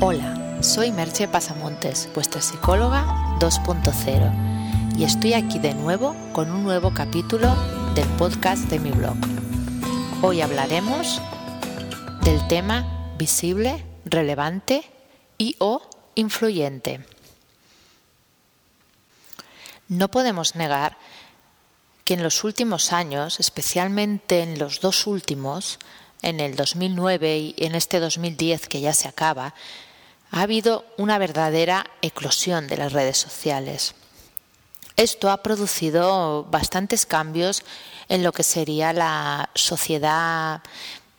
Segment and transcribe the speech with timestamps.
[0.00, 3.04] Hola, soy Merche Pasamontes, vuestra psicóloga
[3.40, 7.52] 2.0, y estoy aquí de nuevo con un nuevo capítulo
[7.96, 9.16] del podcast de mi blog.
[10.22, 11.20] Hoy hablaremos
[12.22, 14.84] del tema visible, relevante
[15.36, 15.82] y o
[16.14, 17.04] influyente.
[19.88, 20.96] No podemos negar
[22.04, 25.80] que en los últimos años, especialmente en los dos últimos,
[26.22, 29.54] en el 2009 y en este 2010 que ya se acaba,
[30.30, 33.94] ha habido una verdadera eclosión de las redes sociales.
[34.96, 37.62] Esto ha producido bastantes cambios
[38.08, 40.60] en lo que sería la sociedad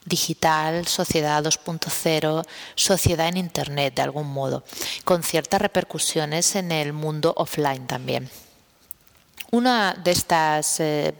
[0.04, 4.64] digital, sociedad 2.0, sociedad en Internet de algún modo,
[5.04, 8.30] con ciertas repercusiones en el mundo offline también.
[9.50, 11.14] Una de estas eh,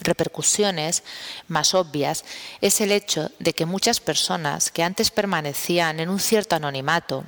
[0.00, 1.02] repercusiones
[1.48, 2.24] más obvias
[2.60, 7.24] es el hecho de que muchas personas que antes permanecían en un cierto anonimato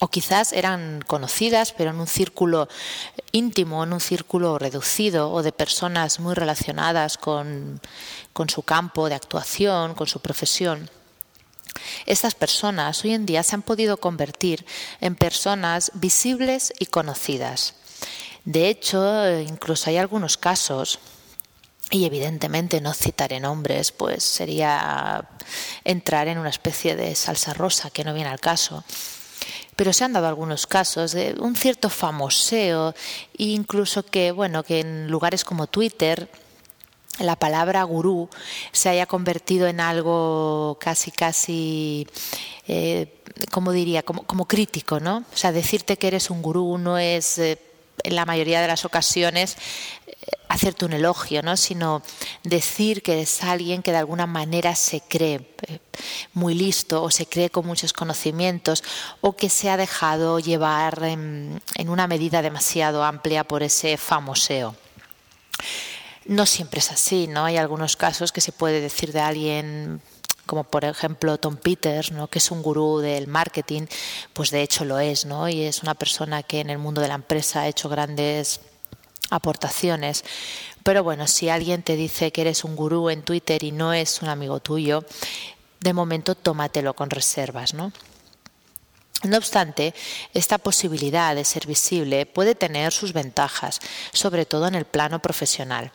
[0.00, 2.68] o quizás eran conocidas, pero en un círculo
[3.32, 7.80] íntimo, en un círculo reducido o de personas muy relacionadas con,
[8.32, 10.90] con su campo de actuación, con su profesión.
[12.06, 14.64] Estas personas hoy en día se han podido convertir
[15.00, 17.74] en personas visibles y conocidas.
[18.44, 20.98] De hecho, incluso hay algunos casos
[21.90, 25.28] y evidentemente no citaré nombres, pues sería
[25.84, 28.84] entrar en una especie de salsa rosa que no viene al caso.
[29.76, 32.94] Pero se han dado algunos casos de un cierto famoseo,
[33.36, 36.28] incluso que, bueno, que en lugares como Twitter
[37.18, 38.28] la palabra gurú
[38.72, 42.08] se haya convertido en algo casi, casi,
[42.66, 43.20] eh,
[43.52, 45.18] como diría, como, como, crítico, ¿no?
[45.18, 47.58] O sea, decirte que eres un gurú no es, eh,
[48.02, 49.56] en la mayoría de las ocasiones,
[50.54, 51.56] hacerte un elogio, ¿no?
[51.56, 52.02] sino
[52.42, 55.78] decir que es alguien que de alguna manera se cree eh,
[56.32, 58.82] muy listo o se cree con muchos conocimientos
[59.20, 64.76] o que se ha dejado llevar en, en una medida demasiado amplia por ese famoseo.
[66.26, 67.44] No siempre es así, ¿no?
[67.44, 70.00] Hay algunos casos que se puede decir de alguien
[70.46, 72.28] como por ejemplo Tom Peters, ¿no?
[72.28, 73.86] que es un gurú del marketing,
[74.34, 75.48] pues de hecho lo es, ¿no?
[75.48, 78.60] Y es una persona que en el mundo de la empresa ha hecho grandes
[79.30, 80.24] aportaciones.
[80.82, 84.22] Pero bueno, si alguien te dice que eres un gurú en Twitter y no es
[84.22, 85.04] un amigo tuyo,
[85.80, 87.92] de momento tómatelo con reservas, ¿no?
[89.22, 89.94] No obstante,
[90.34, 93.80] esta posibilidad de ser visible puede tener sus ventajas,
[94.12, 95.92] sobre todo en el plano profesional,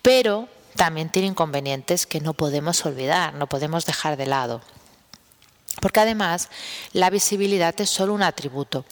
[0.00, 4.60] pero también tiene inconvenientes que no podemos olvidar, no podemos dejar de lado.
[5.80, 6.50] Porque además
[6.92, 8.84] la visibilidad es solo un atributo,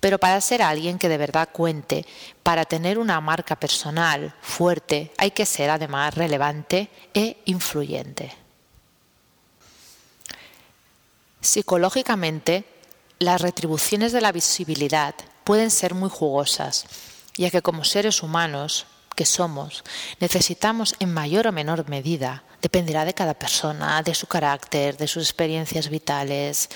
[0.00, 2.06] pero para ser alguien que de verdad cuente,
[2.42, 8.34] para tener una marca personal fuerte, hay que ser además relevante e influyente.
[11.40, 12.64] Psicológicamente,
[13.18, 16.84] las retribuciones de la visibilidad pueden ser muy jugosas,
[17.36, 19.82] ya que como seres humanos que somos,
[20.20, 25.24] necesitamos en mayor o menor medida, dependerá de cada persona, de su carácter, de sus
[25.24, 26.68] experiencias vitales,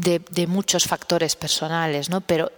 [0.00, 2.20] de, muchos factores personales, ¿no?
[2.20, 2.52] Pero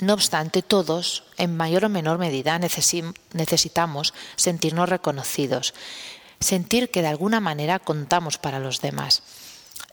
[0.00, 5.74] no obstante, todos, en mayor o menor medida, necesitamos sentirnos reconocidos,
[6.40, 9.22] sentir que de alguna manera contamos para los demás.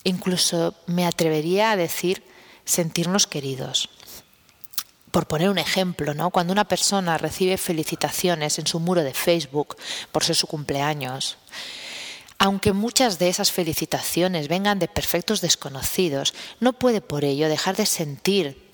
[0.03, 2.23] Incluso me atrevería a decir
[2.65, 3.89] sentirnos queridos.
[5.11, 6.31] Por poner un ejemplo, ¿no?
[6.31, 9.77] cuando una persona recibe felicitaciones en su muro de Facebook
[10.11, 11.37] por ser su cumpleaños,
[12.43, 17.85] aunque muchas de esas felicitaciones vengan de perfectos desconocidos, no puede por ello dejar de
[17.85, 18.69] sentir,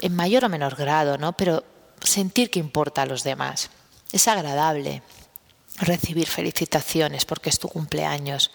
[0.00, 1.34] en mayor o menor grado, ¿no?
[1.34, 1.62] pero
[2.00, 3.68] sentir que importa a los demás.
[4.12, 5.02] Es agradable
[5.78, 8.50] recibir felicitaciones porque es tu cumpleaños.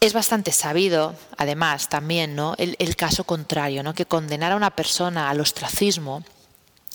[0.00, 2.56] Es bastante sabido, además, también, ¿no?
[2.58, 3.94] el, el caso contrario, ¿no?
[3.94, 6.24] que condenar a una persona al ostracismo,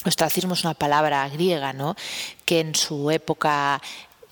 [0.03, 1.95] ostracismo es una palabra griega, ¿no?
[2.43, 3.81] que en su época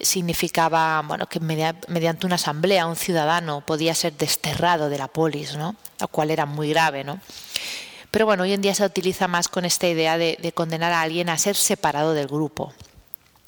[0.03, 5.75] significaba bueno, que mediante una asamblea un ciudadano podía ser desterrado de la polis, ¿no?
[5.99, 7.03] lo cual era muy grave.
[7.03, 7.19] ¿no?
[8.09, 11.01] Pero bueno, hoy en día se utiliza más con esta idea de, de condenar a
[11.01, 12.73] alguien a ser separado del grupo.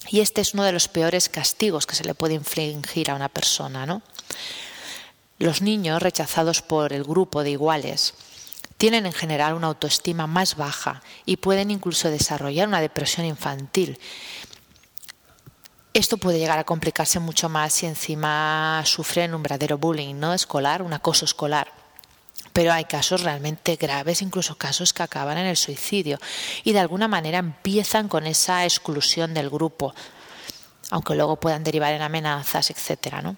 [0.10, 3.30] Y este es uno de los peores castigos que se le puede infligir a una
[3.30, 3.86] persona.
[3.86, 4.02] ¿no?
[5.40, 8.14] Los niños rechazados por el grupo de iguales
[8.78, 13.98] tienen en general una autoestima más baja y pueden incluso desarrollar una depresión infantil
[15.94, 20.82] esto puede llegar a complicarse mucho más si encima sufren un verdadero bullying no escolar,
[20.82, 21.72] un acoso escolar.
[22.52, 26.18] Pero hay casos realmente graves, incluso casos que acaban en el suicidio
[26.64, 29.94] y de alguna manera empiezan con esa exclusión del grupo,
[30.90, 33.36] aunque luego puedan derivar en amenazas, etcétera, ¿no?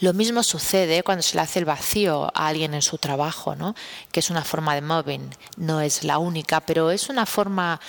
[0.00, 3.74] Lo mismo sucede cuando se le hace el vacío a alguien en su trabajo, ¿no?
[4.12, 5.30] que es una forma de mobbing.
[5.56, 7.80] No es la única, pero es una forma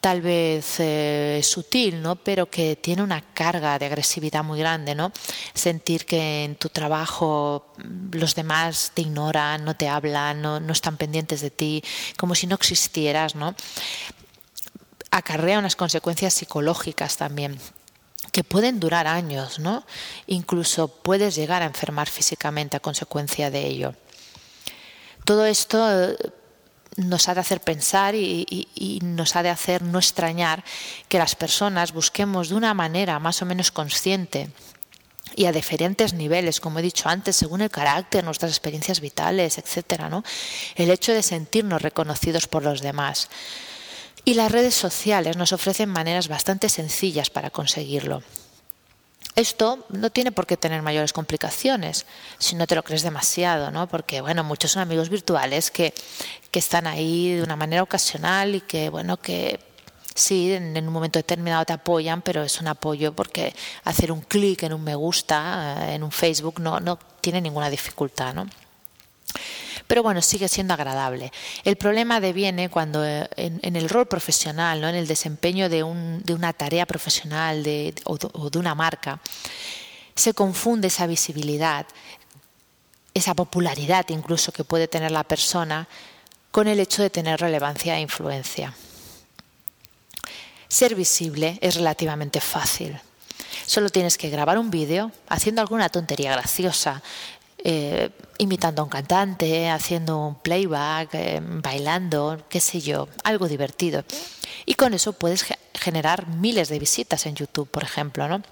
[0.00, 2.16] tal vez eh, sutil, ¿no?
[2.16, 4.94] pero que tiene una carga de agresividad muy grande.
[4.94, 5.12] ¿no?
[5.54, 10.72] Sentir que en tu trabajo mm, los demás te ignoran, no te hablan, no, no
[10.72, 11.82] están pendientes de ti,
[12.16, 13.34] como si no existieras.
[13.34, 13.54] ¿no?
[15.10, 17.58] acarrea unas consecuencias psicológicas también
[18.32, 19.84] que pueden durar años, ¿no?
[20.26, 23.94] Incluso puedes llegar a enfermar físicamente a consecuencia de ello.
[25.24, 26.16] Todo esto eh,
[26.96, 30.64] nos ha de hacer pensar y, nos ha de hacer no extrañar
[31.08, 34.50] que las personas busquemos de una manera más o menos consciente
[35.36, 40.08] y a diferentes niveles, como he dicho antes, según el carácter, nuestras experiencias vitales, etcétera,
[40.08, 40.24] ¿no?
[40.74, 43.28] El hecho de sentirnos reconocidos por los demás.
[44.24, 48.22] Y las redes sociales nos ofrecen maneras bastante sencillas para conseguirlo.
[49.36, 52.04] Esto no tiene por qué tener mayores complicaciones
[52.38, 53.88] si no te lo crees demasiado, ¿no?
[53.88, 55.94] Porque, bueno, muchos son amigos virtuales que,
[56.50, 59.60] que están ahí de una manera ocasional y que, bueno, que
[60.14, 63.54] sí, en, un momento determinado te apoyan, pero es un apoyo porque
[63.84, 67.70] hacer un clic en un me gusta eh, en un Facebook no, no tiene ninguna
[67.70, 68.46] dificultad, ¿no?
[69.90, 71.32] Pero bueno, sigue siendo agradable.
[71.64, 74.88] El problema deviene cuando eh, en, el rol profesional, ¿no?
[74.88, 77.66] en el desempeño de, una tarea profesional
[78.04, 79.18] o, de una marca,
[80.14, 81.86] se confunde esa visibilidad,
[83.14, 85.88] esa popularidad incluso que puede tener la persona
[86.52, 88.72] con el hecho de tener relevancia e influencia.
[90.68, 92.96] Ser visible es relativamente fácil.
[93.66, 97.02] Solo tienes que grabar un vídeo haciendo alguna tontería graciosa,
[97.64, 104.04] eh, imitando a un cantante, haciendo un playback, eh, bailando, qué sé yo, algo divertido.
[104.66, 108.42] Y con eso puedes generar miles de visitas en YouTube, por ejemplo, ¿no?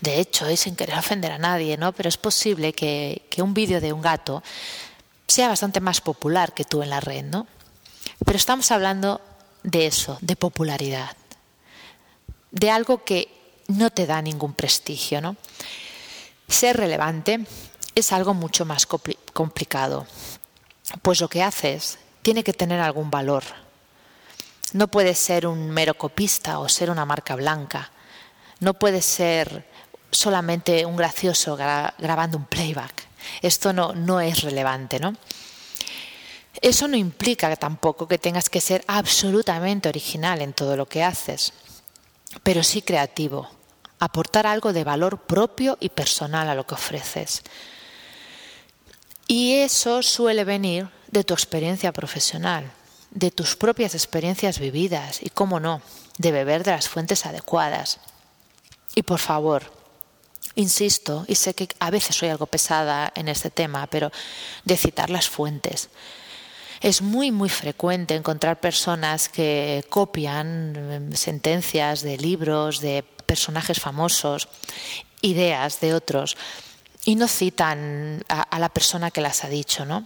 [0.00, 1.92] De hecho, y sin querer ofender a nadie, ¿no?
[1.92, 4.42] Pero es posible que, que un vídeo de un gato
[5.26, 7.46] sea bastante más popular que tú en la red, ¿no?
[8.24, 9.20] Pero estamos hablando
[9.62, 11.16] de eso, de popularidad,
[12.50, 13.28] de algo que
[13.68, 15.36] no te da ningún prestigio, ¿no?
[16.48, 17.44] Ser relevante
[17.94, 20.06] es algo mucho más complicado,
[21.02, 23.42] pues lo que haces tiene que tener algún valor.
[24.72, 27.90] No puedes ser un mero copista o ser una marca blanca.
[28.60, 29.66] No puedes ser
[30.10, 33.06] solamente un gracioso grabando un playback.
[33.42, 35.14] Esto no, no es relevante, ¿no?
[36.60, 41.52] Eso no implica tampoco que tengas que ser absolutamente original en todo lo que haces,
[42.42, 43.50] pero sí creativo,
[43.98, 47.42] aportar algo de valor propio y personal a lo que ofreces.
[49.28, 52.70] Y eso suele venir de tu experiencia profesional,
[53.10, 55.82] de tus propias experiencias vividas y, cómo no,
[56.18, 57.98] de beber de las fuentes adecuadas.
[58.94, 59.72] Y por favor,
[60.54, 64.12] insisto, y sé que a veces soy algo pesada en este tema, pero
[64.64, 65.88] de citar las fuentes.
[66.80, 74.48] Es muy, muy frecuente encontrar personas que copian em, sentencias de libros, de personajes famosos,
[75.20, 76.36] ideas de otros,
[77.04, 80.04] y no citan a, la persona que las ha dicho, ¿no?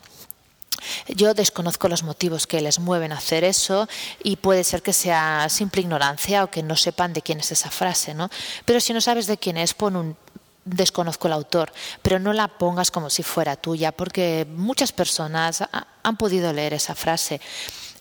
[1.08, 3.88] Yo desconozco los motivos que les mueven a hacer eso
[4.22, 7.70] y puede ser que sea simple ignorancia o que no sepan de quién es esa
[7.70, 8.30] frase, ¿no?
[8.64, 10.16] Pero si no sabes de quién es, pon un
[10.64, 15.64] desconozco el autor, pero no la pongas como si fuera tuya, porque muchas personas
[16.02, 17.40] han podido leer esa frase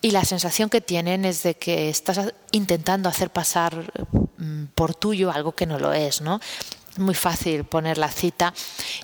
[0.01, 3.91] y la sensación que tienen es de que estás intentando hacer pasar
[4.38, 6.39] mm, por tuyo algo que no lo es, ¿no?
[6.91, 8.53] Es muy fácil poner la cita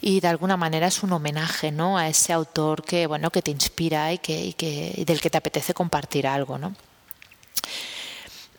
[0.02, 1.98] y de alguna manera es un homenaje, ¿no?
[1.98, 5.38] A ese autor que, bueno, que te inspira y que, y que del que te
[5.38, 6.74] apetece compartir algo, ¿no?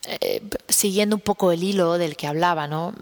[0.04, 2.92] Eh, siguiendo un poco el hilo del que hablaba, ¿no?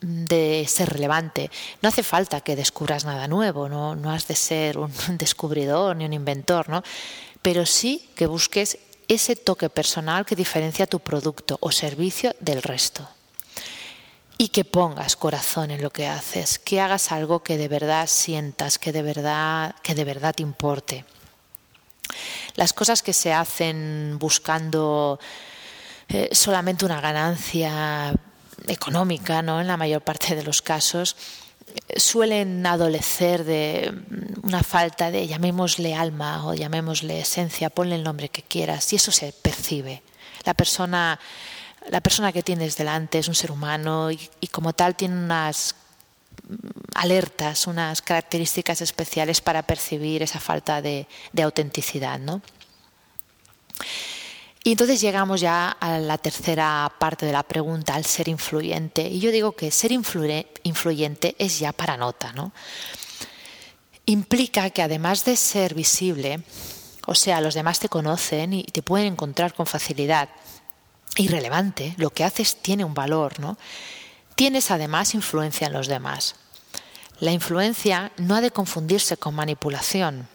[0.00, 1.50] de ser relevante.
[1.80, 6.04] No hace falta que descubras nada nuevo, no, no has de ser un descubridor ni
[6.04, 6.82] un inventor, ¿no?
[7.44, 13.06] Pero sí que busques ese toque personal que diferencia tu producto o servicio del resto.
[14.38, 18.78] Y que pongas corazón en lo que haces, que hagas algo que de verdad sientas,
[18.78, 21.04] que de verdad, que de verdad te importe.
[22.54, 25.20] Las cosas que se hacen buscando
[26.08, 28.14] eh, solamente una ganancia
[28.68, 29.60] económica, ¿no?
[29.60, 31.14] En la mayor parte de los casos,
[31.96, 33.92] suelen adolecer de
[34.42, 39.12] una falta de, llamémosle alma o llamémosle esencia, ponle el nombre que quieras, y eso
[39.12, 40.02] se percibe.
[40.44, 41.18] La persona,
[41.88, 45.74] la persona que tienes delante es un ser humano y, como tal tiene unas
[46.94, 52.18] alertas, unas características especiales para percibir esa falta de, de autenticidad.
[52.18, 52.42] ¿no?
[54.66, 59.06] Y entonces llegamos ya a la tercera parte de la pregunta, al ser influyente.
[59.06, 62.50] Y yo digo que ser influyente es ya para nota, ¿no?
[64.06, 66.42] Implica que además de ser visible,
[67.06, 70.30] o sea, los demás te conocen y te pueden encontrar con facilidad,
[71.18, 73.58] irrelevante, lo que haces tiene un valor, ¿no?
[74.34, 76.36] Tienes además influencia en los demás.
[77.20, 80.26] La influencia no ha de confundirse con manipulación.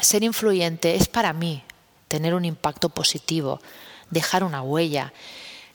[0.00, 1.62] Ser influyente es para mí
[2.08, 3.60] tener un impacto positivo,
[4.10, 5.12] dejar una huella,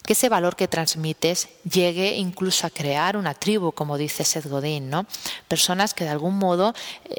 [0.04, 4.90] que ese valor que transmites llegue incluso a crear una tribu, como dice Seth Godin,
[4.90, 5.06] ¿no?
[5.46, 6.74] Personas que de algún modo
[7.04, 7.16] eh,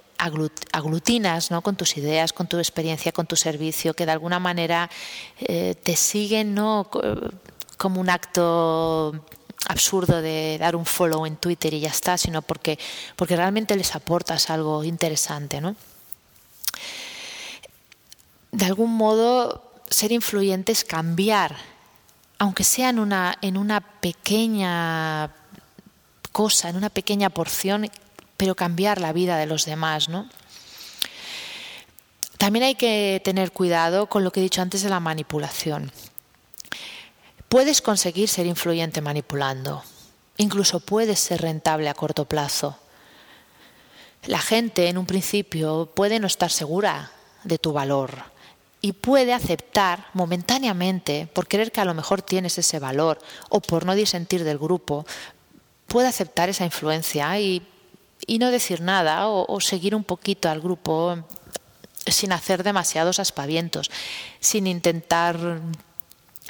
[0.72, 1.62] aglutinas ¿no?
[1.62, 4.90] con tus ideas, con tu experiencia, con tu servicio, que de alguna manera
[5.40, 6.90] eh, te siguen ¿no?
[7.78, 9.14] como un acto
[9.68, 12.80] absurdo de dar un follow en Twitter y ya está, sino porque,
[13.16, 15.60] porque realmente les aportas algo interesante.
[15.60, 15.76] ¿no?
[18.54, 21.56] De algún modo, ser influyente es cambiar,
[22.38, 25.34] aunque sea en una, en una pequeña
[26.32, 27.90] cosa, en una pequeña porción,
[28.38, 30.30] pero cambiar la vida de los demás, ¿no?
[32.38, 35.92] También hay que tener cuidado con lo que he dicho antes de la manipulación.
[37.50, 39.84] Puedes conseguir ser influyente manipulando,
[40.38, 42.78] incluso puedes ser rentable a corto plazo.
[44.26, 47.10] La gente en un principio puede no estar segura
[47.44, 48.32] de tu valor
[48.84, 53.18] y puede aceptar momentáneamente, por creer que a lo mejor tienes ese valor
[53.50, 55.08] o por no disentir del grupo,
[55.88, 57.64] puede aceptar esa influencia y,
[58.40, 61.18] no decir nada o seguir un poquito al grupo
[62.06, 63.90] sin hacer demasiados aspavientos,
[64.40, 65.62] sin intentar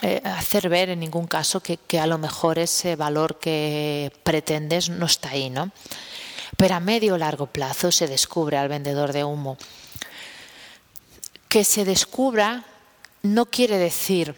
[0.01, 5.05] eh, hacer ver en ningún caso que, a lo mejor ese valor que pretendes no
[5.05, 5.71] está ahí, ¿no?
[6.57, 9.57] Pero a medio o largo plazo se descubre al vendedor de humo.
[11.53, 12.65] Que se descubra
[13.21, 14.33] no quiere decir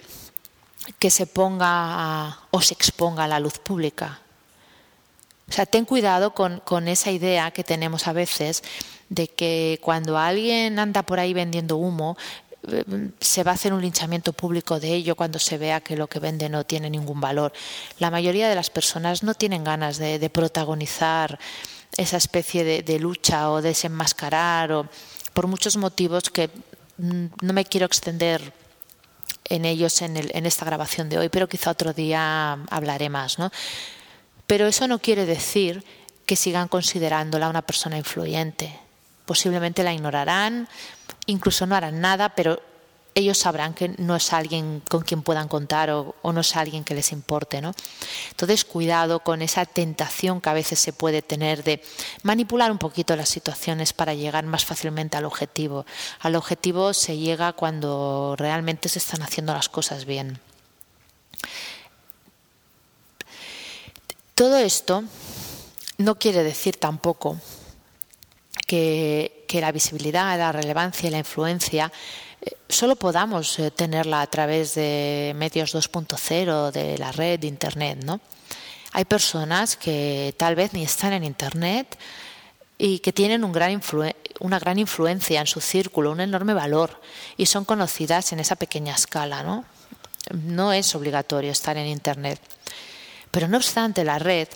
[1.00, 4.19] que se ponga o se exponga a la luz pública.
[5.48, 8.63] O sea, ten cuidado con, con esa idea que tenemos a veces
[9.07, 12.17] de que cuando alguien anda por ahí vendiendo humo,
[13.22, 16.19] se va a hacer un linchamiento público de ello cuando se vea que lo que
[16.19, 17.53] vende no tiene ningún valor.
[17.98, 21.39] La mayoría de las personas no tienen ganas de, protagonizar
[21.95, 24.89] esa especie de, lucha o desenmascarar o
[25.31, 26.50] por muchos motivos que
[26.97, 28.53] no me quiero extender
[29.45, 33.37] en ellos en, en, esta grabación de hoy, pero quizá otro día hablaré más.
[33.37, 33.51] ¿no?
[34.47, 35.83] Pero eso no quiere decir
[36.25, 38.79] que sigan considerándola una persona influyente.
[39.25, 40.67] Posiblemente la ignorarán,
[41.25, 42.61] incluso no harán nada, pero
[43.17, 46.93] ellos sabrán que no es alguien con quien puedan contar o, no es alguien que
[46.93, 47.62] les importe.
[47.62, 47.74] ¿no?
[48.31, 51.81] Entonces, cuidado con esa tentación que a veces se puede tener de
[52.24, 55.86] manipular un poquito las situaciones para llegar más fácilmente al objetivo.
[56.19, 60.39] Al objetivo se llega cuando realmente se están haciendo las cosas bien.
[64.36, 65.05] Todo esto
[65.98, 67.39] no quiere decir tampoco
[68.67, 71.91] que que la visibilidad, la relevancia y la influencia
[72.75, 78.03] solo podamos eh, tenerla a través de medios 2.0, de la red, de Internet.
[78.03, 78.20] ¿no?
[78.91, 81.98] Hay personas que tal vez ni están en Internet
[82.77, 83.82] y que tienen un gran
[84.41, 87.01] una gran influencia en su círculo, un enorme valor
[87.38, 89.44] y son conocidas en esa pequeña escala.
[89.44, 89.63] ¿no?
[90.32, 92.39] no es obligatorio estar en Internet.
[93.32, 94.48] Pero no obstante, la red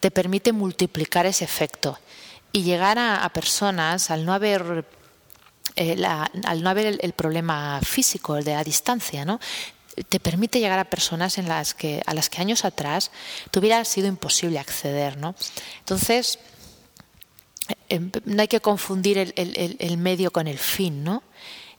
[0.00, 1.98] te permite multiplicar ese efecto
[2.52, 4.84] y llegar a, personas al no haber
[5.76, 9.40] eh, al no haber el, problema físico, el de la distancia, ¿no?
[10.08, 13.10] te permite llegar a personas en las que, a las que años atrás
[13.50, 15.16] te hubiera sido imposible acceder.
[15.16, 15.34] ¿no?
[15.80, 16.38] Entonces,
[17.88, 21.04] em, no hay que confundir el, el, medio con el fin.
[21.04, 21.22] ¿no?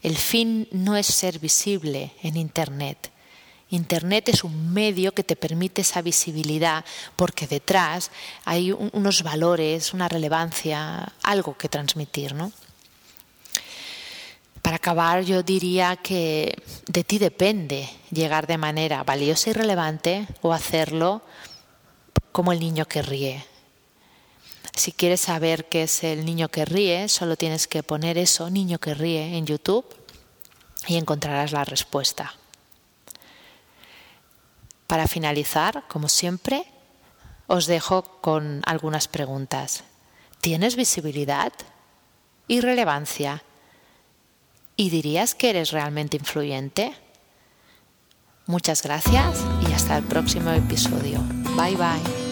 [0.02, 3.10] El fin no es ser visible en Internet.
[3.70, 6.84] Internet es un medio que te permite esa visibilidad
[7.16, 8.10] porque detrás
[8.44, 12.52] hay unos valores, una relevancia, algo que transmitir, ¿no?
[14.64, 16.56] Para acabar, yo diría que
[16.86, 21.20] de ti depende llegar de manera valiosa y relevante o hacerlo
[22.32, 23.44] como el niño que ríe.
[24.74, 28.78] Si quieres saber qué es el niño que ríe, solo tienes que poner eso, niño
[28.78, 29.84] que ríe, en YouTube
[30.86, 32.34] y encontrarás la respuesta.
[34.86, 36.64] Para finalizar, como siempre,
[37.48, 39.84] os dejo con algunas preguntas.
[40.40, 41.52] ¿Tienes visibilidad
[42.48, 43.42] y relevancia?
[44.76, 46.92] ¿Y dirías que eres realmente influyente?
[48.46, 51.20] Muchas gracias y hasta el próximo episodio.
[51.56, 52.23] Bye bye.